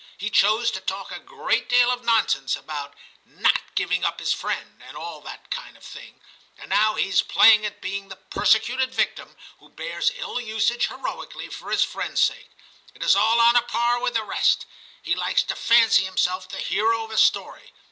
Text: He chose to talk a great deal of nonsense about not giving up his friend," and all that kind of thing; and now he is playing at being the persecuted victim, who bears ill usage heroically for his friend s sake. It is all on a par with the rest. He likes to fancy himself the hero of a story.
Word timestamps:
He 0.17 0.31
chose 0.31 0.71
to 0.71 0.81
talk 0.81 1.11
a 1.11 1.19
great 1.19 1.69
deal 1.69 1.91
of 1.91 2.03
nonsense 2.03 2.55
about 2.55 2.95
not 3.23 3.75
giving 3.75 4.03
up 4.03 4.19
his 4.19 4.33
friend," 4.33 4.81
and 4.81 4.97
all 4.97 5.21
that 5.21 5.51
kind 5.51 5.77
of 5.77 5.83
thing; 5.83 6.19
and 6.57 6.71
now 6.71 6.95
he 6.95 7.07
is 7.07 7.21
playing 7.21 7.67
at 7.67 7.81
being 7.83 8.09
the 8.09 8.15
persecuted 8.15 8.91
victim, 8.95 9.35
who 9.59 9.69
bears 9.69 10.11
ill 10.15 10.41
usage 10.41 10.87
heroically 10.87 11.49
for 11.49 11.69
his 11.69 11.83
friend 11.83 12.13
s 12.13 12.21
sake. 12.21 12.49
It 12.95 13.03
is 13.03 13.15
all 13.15 13.39
on 13.41 13.55
a 13.55 13.61
par 13.61 13.99
with 14.01 14.15
the 14.15 14.23
rest. 14.23 14.65
He 15.03 15.13
likes 15.13 15.43
to 15.43 15.55
fancy 15.55 16.03
himself 16.03 16.49
the 16.49 16.57
hero 16.57 17.03
of 17.05 17.11
a 17.11 17.17
story. 17.19 17.71